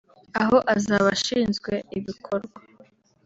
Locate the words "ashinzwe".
1.15-1.73